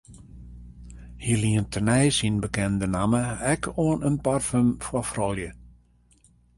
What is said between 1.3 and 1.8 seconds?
lient